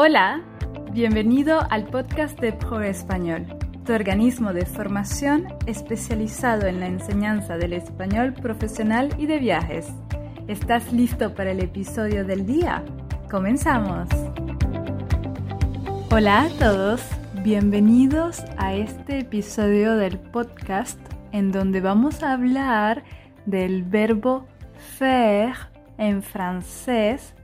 [0.00, 0.42] Hola,
[0.92, 3.46] bienvenido al podcast de Pro Español,
[3.84, 9.88] tu organismo de formación especializado en la enseñanza del español profesional y de viajes.
[10.46, 12.84] ¿Estás listo para el episodio del día?
[13.28, 14.08] ¡Comenzamos!
[16.12, 17.02] Hola a todos,
[17.42, 21.00] bienvenidos a este episodio del podcast
[21.32, 23.02] en donde vamos a hablar
[23.46, 24.46] del verbo
[24.96, 25.56] faire
[25.96, 27.34] en francés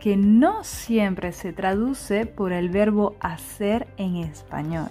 [0.00, 4.88] que no siempre se traduce por el verbo hacer en español.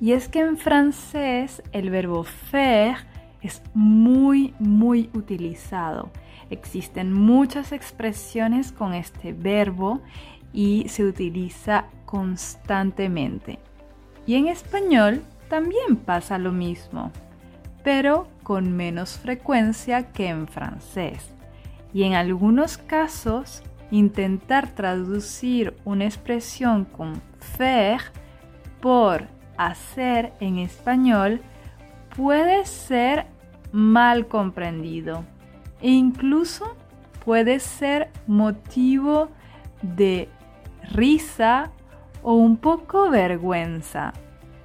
[0.00, 2.96] Y es que en francés el verbo faire
[3.42, 6.10] es muy, muy utilizado.
[6.50, 10.00] Existen muchas expresiones con este verbo
[10.52, 13.58] y se utiliza constantemente.
[14.26, 17.10] Y en español también pasa lo mismo,
[17.84, 21.30] pero con menos frecuencia que en francés.
[21.94, 23.62] Y en algunos casos
[23.92, 28.00] intentar traducir una expresión con faire
[28.80, 31.42] por hacer en español
[32.16, 33.26] puede ser
[33.70, 35.24] mal comprendido
[35.82, 36.74] e incluso
[37.24, 39.28] puede ser motivo
[39.82, 40.28] de
[40.92, 41.70] risa
[42.22, 44.14] o un poco vergüenza.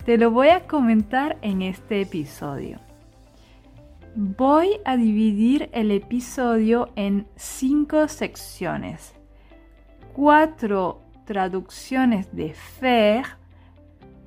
[0.05, 2.79] Te lo voy a comentar en este episodio.
[4.15, 9.16] Voy a dividir el episodio en cinco secciones
[10.17, 13.27] cuatro traducciones de faire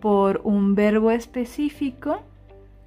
[0.00, 2.22] por un verbo específico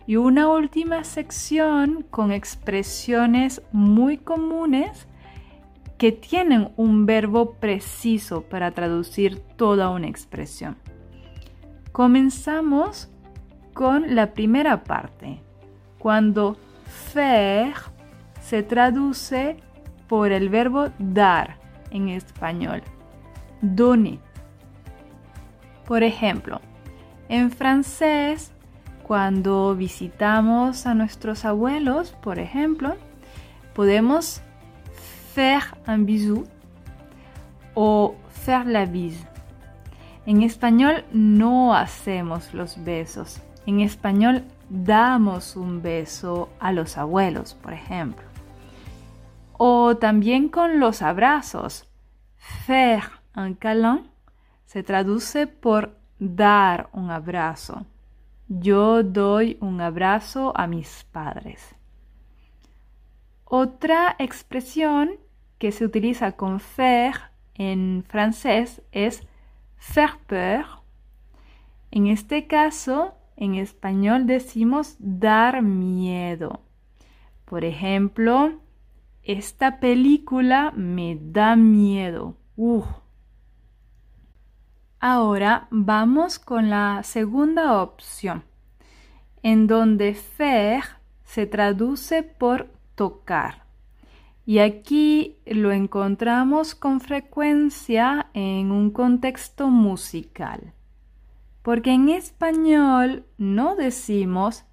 [0.08, 5.06] y una última sección con expresiones muy comunes
[5.98, 10.78] que tienen un verbo preciso para traducir toda una expresión.
[11.92, 13.10] Comenzamos
[13.74, 15.42] con la primera parte,
[16.00, 17.74] cuando faire
[18.40, 19.58] se traduce
[20.08, 21.58] por el verbo dar
[21.92, 22.82] en español
[23.64, 24.20] donner.
[25.86, 26.62] Por ejemplo,
[27.30, 28.52] en francés,
[29.04, 32.96] cuando visitamos a nuestros abuelos, por ejemplo,
[33.74, 34.42] podemos
[35.34, 36.46] faire un bisou
[37.74, 39.28] o faire la bise.
[40.26, 43.42] En español no hacemos los besos.
[43.66, 48.24] En español damos un beso a los abuelos, por ejemplo.
[49.58, 51.90] O también con los abrazos.
[52.66, 54.10] Faire un câlin
[54.66, 57.86] se traduce por dar un abrazo.
[58.48, 61.76] Yo doy un abrazo a mis padres.
[63.46, 65.12] Otra expresión
[65.58, 67.16] que se utiliza con faire
[67.56, 69.22] en francés es
[69.78, 70.66] faire peur.
[71.92, 76.62] En este caso, en español decimos dar miedo.
[77.46, 78.60] Por ejemplo,
[79.24, 82.36] esta película me da miedo.
[85.06, 88.46] Ahora vamos con la segunda opción,
[89.42, 90.86] en donde faire
[91.26, 93.66] se traduce por tocar.
[94.46, 100.72] Y aquí lo encontramos con frecuencia en un contexto musical.
[101.64, 104.64] Porque en español no decimos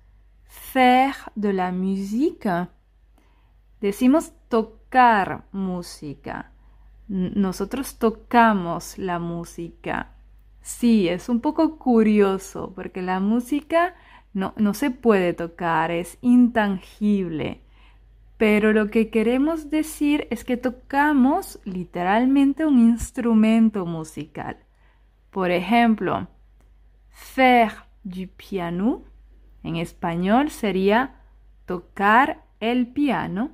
[0.45, 2.69] faire de la musique,
[3.81, 6.53] decimos tocar música.
[7.09, 10.13] Nosotros tocamos la música
[10.63, 13.95] Sí, es un poco curioso porque la música
[14.33, 17.63] no, no se puede tocar, es intangible.
[18.37, 24.57] Pero lo que queremos decir es que tocamos literalmente un instrumento musical.
[25.31, 26.29] Por ejemplo,
[27.11, 27.73] faire
[28.03, 29.03] du piano
[29.63, 31.21] en español sería
[31.67, 33.51] tocar el piano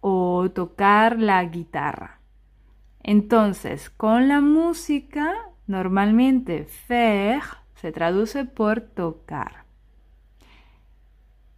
[0.00, 2.20] o tocar la guitarra.
[3.02, 7.44] Entonces, con la música Normalmente faire
[7.76, 9.66] se traduce por tocar.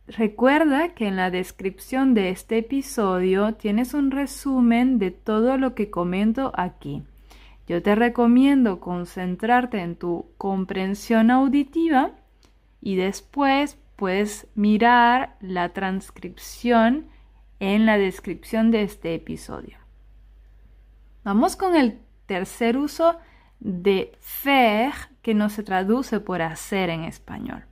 [0.07, 5.89] Recuerda que en la descripción de este episodio tienes un resumen de todo lo que
[5.89, 7.03] comento aquí.
[7.67, 12.11] Yo te recomiendo concentrarte en tu comprensión auditiva
[12.83, 17.07] y después puedes mirar la transcripción
[17.61, 19.79] en la descripción de este episodio.
[21.25, 23.17] Vamos con el tercer uso
[23.63, 24.93] de faire
[25.23, 27.65] que no se traduce por hacer en español.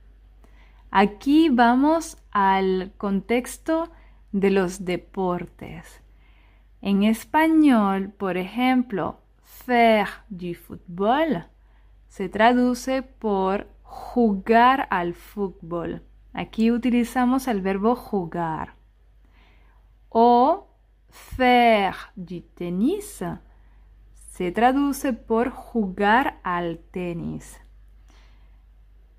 [0.89, 3.91] Aquí vamos al contexto
[4.31, 6.01] de los deportes.
[6.81, 11.45] En español, por ejemplo, faire du football
[12.07, 16.03] se traduce por jugar al fútbol.
[16.33, 18.75] Aquí utilizamos el verbo jugar.
[20.07, 20.67] O
[21.09, 23.23] faire du tenis
[24.31, 27.59] se traduce por jugar al tenis.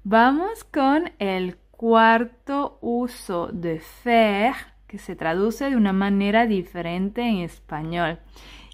[0.05, 4.55] Vamos con el cuarto uso de faire,
[4.87, 8.21] que se traduce de una manera diferente en español.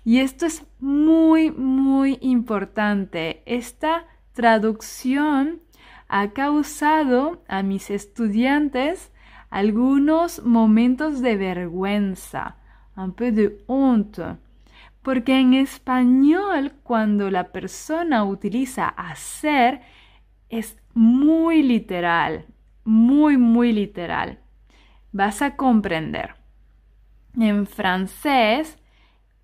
[0.05, 3.43] Y esto es muy, muy importante.
[3.45, 5.61] Esta traducción
[6.07, 9.11] ha causado a mis estudiantes
[9.51, 12.59] algunos momentos de vergüenza,
[12.97, 14.37] un peu de honte.
[15.09, 19.81] Porque en español, cuando la persona utiliza hacer,
[20.51, 22.45] es muy literal,
[22.85, 24.39] muy, muy literal.
[25.11, 26.35] Vas a comprender.
[27.39, 28.77] En francés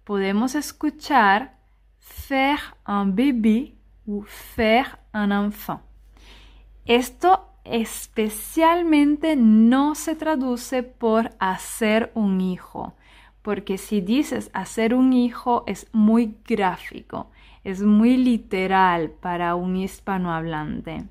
[0.04, 1.56] podemos escuchar
[1.98, 3.74] faire un bébé
[4.06, 5.80] o faire un enfant.
[6.84, 12.92] Esto especialmente no se traduce por hacer un hijo,
[13.44, 17.30] porque si dices hacer un hijo es muy gráfico,
[17.62, 21.04] es muy literal para un hispanohablante.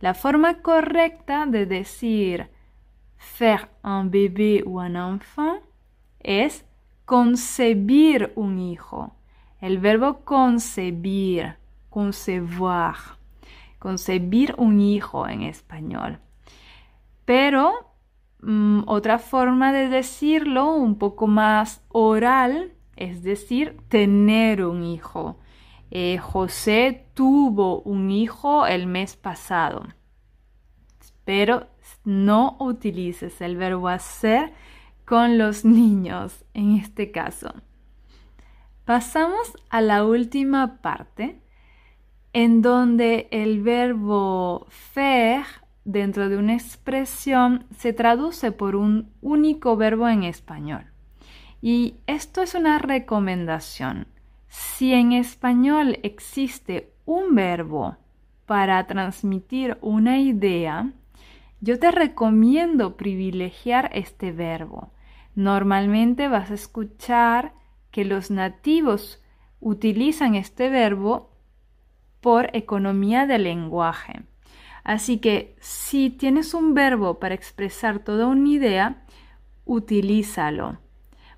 [0.00, 2.50] La forma correcta de decir
[3.16, 5.60] faire un bébé o un enfant
[6.18, 6.64] es
[7.04, 9.14] concebir un hijo.
[9.60, 11.54] El verbo concebir,
[11.88, 12.96] concevoir,
[13.78, 16.18] concebir un hijo en español.
[17.24, 17.89] Pero
[18.42, 25.38] mm, otra forma de decirlo, un poco más oral, es decir, tener un hijo.
[25.90, 29.86] Eh, José tuvo un hijo el mes pasado.
[31.24, 31.68] Pero
[32.04, 34.52] no utilices el verbo hacer
[35.04, 37.52] con los niños en este caso.
[38.84, 41.40] Pasamos a la última parte
[42.32, 45.44] en donde el verbo faire
[45.84, 50.84] dentro de una expresión se traduce por un único verbo en español.
[51.62, 54.06] Y esto es una recomendación.
[54.48, 57.96] Si en español existe un verbo
[58.46, 60.92] para transmitir una idea,
[61.60, 64.92] yo te recomiendo privilegiar este verbo.
[65.34, 67.52] Normalmente vas a escuchar
[67.90, 69.22] que los nativos
[69.60, 71.30] utilizan este verbo
[72.20, 74.22] por economía del lenguaje.
[74.84, 79.02] Así que si tienes un verbo para expresar toda una idea,
[79.64, 80.78] utilízalo.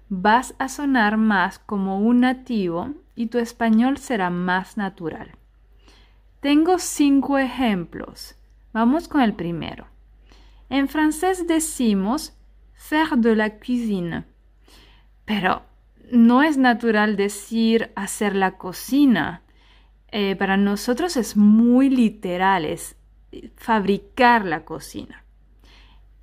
[0.09, 5.33] Vas a sonar más como un nativo y tu español será más natural.
[6.41, 8.37] Tengo cinco ejemplos.
[8.73, 9.87] Vamos con el primero.
[10.69, 12.37] En francés decimos
[12.73, 14.25] faire de la cuisine,
[15.25, 15.63] pero
[16.11, 19.43] no es natural decir hacer la cocina.
[20.09, 22.97] Eh, para nosotros es muy literal, es
[23.57, 25.25] fabricar la cocina.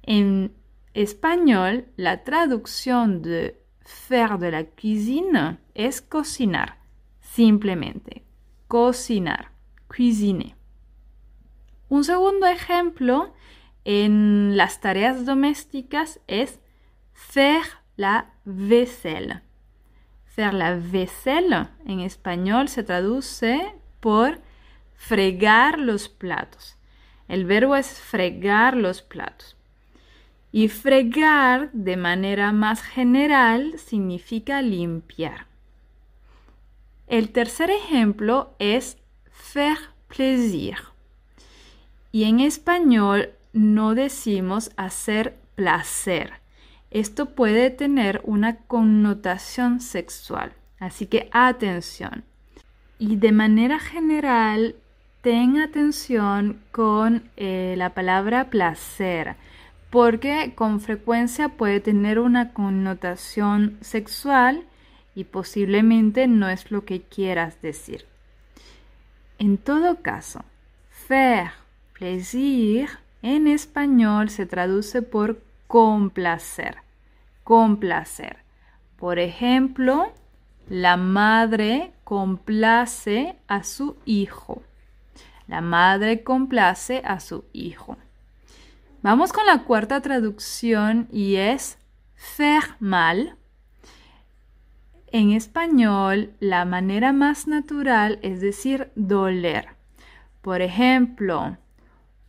[0.03, 0.53] En
[0.93, 6.77] español, la traducción de faire de la cuisine es cocinar.
[7.21, 8.23] Simplemente,
[8.67, 9.51] cocinar,
[9.87, 10.55] cuisiner.
[11.89, 13.33] Un segundo ejemplo
[13.85, 16.59] en las tareas domésticas es
[17.13, 17.65] faire
[17.95, 19.41] la vaisselle.
[20.25, 24.39] Faire la vaisselle en español se traduce por
[24.93, 26.78] fregar los platos.
[27.29, 29.55] El verbo es fregar los platos.
[30.51, 35.45] Y fregar de manera más general significa limpiar.
[37.07, 38.97] El tercer ejemplo es
[39.31, 40.77] faire plaisir.
[42.11, 46.33] Y en español no decimos hacer placer.
[46.89, 50.53] Esto puede tener una connotación sexual.
[50.79, 52.23] Así que atención.
[52.97, 54.75] Y de manera general,
[55.21, 59.35] ten atención con eh, la palabra placer,
[59.89, 64.65] porque con frecuencia puede tener una connotación sexual
[65.15, 68.05] y posiblemente no es lo que quieras decir.
[69.39, 70.43] En todo caso,
[70.89, 71.51] faire
[71.93, 72.89] plaisir
[73.21, 76.77] en español se traduce por complacer,
[77.43, 78.37] complacer.
[78.97, 80.13] Por ejemplo,
[80.69, 84.61] la madre complace a su hijo.
[85.49, 87.97] La madre complace a su hijo.
[89.01, 91.77] Vamos con la cuarta traducción y es
[92.15, 93.35] faire mal
[95.11, 99.69] en español, la manera más natural es decir doler.
[100.43, 101.57] Por ejemplo,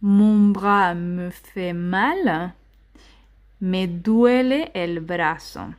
[0.00, 2.54] mon bras me fait mal,
[3.58, 5.74] me duele el brazo.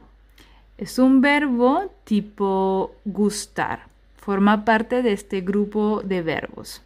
[0.78, 3.88] Es un verbo tipo gustar.
[4.18, 6.84] Forma parte de este grupo de verbos.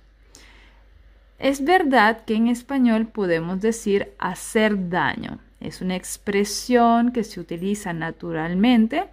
[1.46, 5.38] Es verdad que en español podemos decir hacer daño.
[5.60, 9.04] Es una expresión que se utiliza naturalmente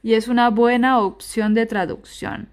[0.00, 2.48] y es una buena opción de traducción.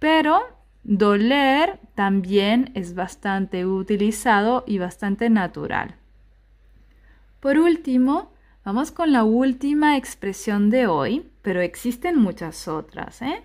[0.00, 0.40] Pero
[0.82, 5.94] doler también es bastante utilizado y bastante natural.
[7.38, 8.32] Por último,
[8.64, 13.22] vamos con la última expresión de hoy, pero existen muchas otras.
[13.22, 13.40] ¿eh?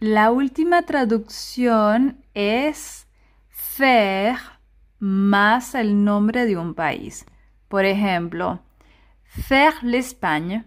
[0.00, 3.07] La última traducción es
[3.58, 4.38] faire
[5.00, 7.26] más el nombre de un país.
[7.66, 8.60] Por ejemplo,
[9.24, 10.64] faire l'Espagne.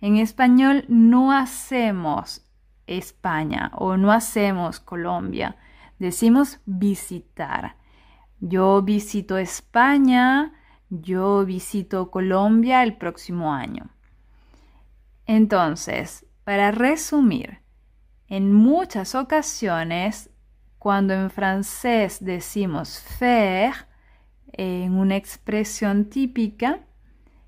[0.00, 2.46] En español no hacemos
[2.86, 5.56] España o no hacemos Colombia.
[5.98, 7.76] Decimos visitar.
[8.38, 10.52] Yo visito España,
[10.90, 13.90] yo visito Colombia el próximo año.
[15.26, 17.60] Entonces, para resumir,
[18.28, 20.29] en muchas ocasiones,
[20.80, 23.74] cuando en francés decimos faire,
[24.52, 26.80] en una expresión típica,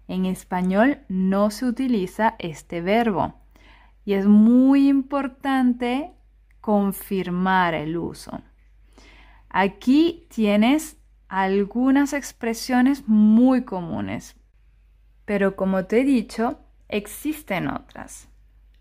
[0.06, 3.40] en español no se utiliza este verbo
[4.04, 6.12] y es muy importante
[6.60, 8.42] confirmar el uso.
[9.48, 14.36] Aquí tienes algunas expresiones muy comunes,
[15.24, 16.58] pero como te he dicho,
[16.88, 18.28] existen otras.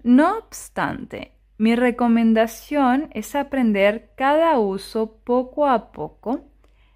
[0.03, 1.30] No obstante,
[1.61, 6.49] mi recomendación es aprender cada uso poco a poco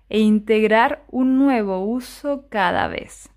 [0.10, 3.30] e integrar un nuevo uso cada vez.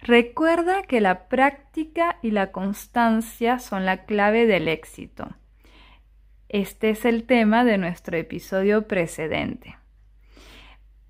[0.00, 5.36] Recuerda que la práctica y la constancia son la clave del éxito.
[6.48, 9.76] Este es el tema de nuestro episodio precedente.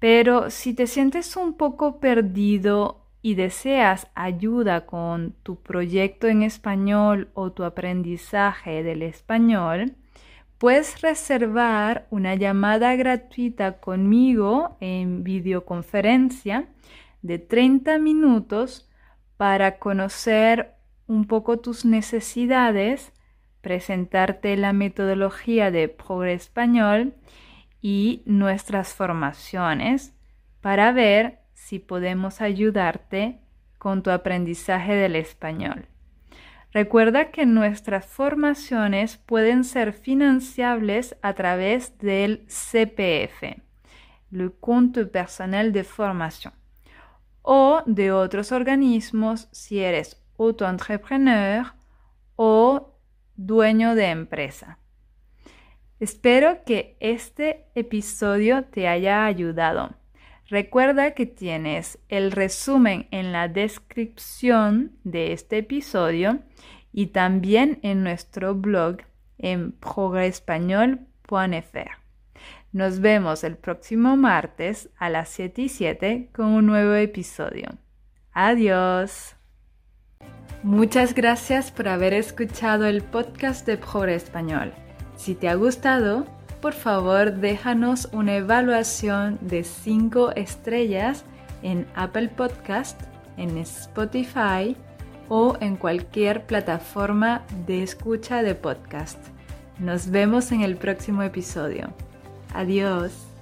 [0.00, 7.31] Pero si te sientes un poco perdido y deseas ayuda con tu proyecto en español
[7.33, 9.95] o tu aprendizaje del español,
[10.59, 16.69] puedes reservar una llamada gratuita conmigo en videoconferencia
[17.23, 18.90] de 30 minutos
[19.38, 20.75] para conocer
[21.07, 23.14] un poco tus necesidades,
[23.62, 27.14] presentarte la metodología de Progre Español
[27.81, 30.14] y nuestras formaciones
[30.61, 33.41] para ver si podemos ayudarte
[33.79, 35.87] con tu aprendizaje del español.
[36.73, 43.63] Recuerda que nuestras formaciones pueden ser financiables a través del CPF,
[44.31, 46.53] le compte personnel de formation
[47.43, 51.75] o de otros organismos si eres autoentrepreneur
[52.37, 52.97] o
[53.37, 54.79] dueño de empresa.
[56.01, 59.95] Espero que este episodio te haya ayudado.
[60.49, 66.39] Recuerda que tienes el resumen en la descripción de este episodio
[66.93, 68.99] y también en nuestro blog
[69.39, 72.05] en progrespañol.fr.
[72.73, 77.69] Nos vemos el próximo martes a las 7 y 7 con un nuevo episodio.
[78.33, 79.37] Adiós.
[80.63, 84.73] Muchas gracias por haber escuchado el podcast de Pobre Español.
[85.17, 86.27] Si te ha gustado,
[86.64, 91.26] por favor déjanos una evaluación de 5 estrellas
[91.62, 92.99] en Apple Podcast,
[93.37, 94.75] en Spotify
[95.28, 99.18] o en cualquier plataforma de escucha de podcast.
[99.78, 101.92] Nos vemos en el próximo episodio.
[102.54, 103.34] Adiós.